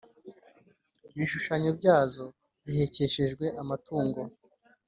[1.13, 2.25] ibishushanyo byazo
[2.65, 4.21] bihekeshejwe amatungo.